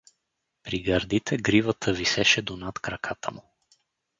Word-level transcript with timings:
При 0.63 0.79
гърдите 0.79 1.37
гривата 1.37 1.93
висеше 1.93 2.41
до 2.41 2.57
над 2.57 2.79
краката 2.79 3.31
му. 3.31 3.43